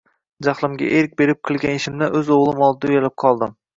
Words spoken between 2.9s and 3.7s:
uyalib qoldim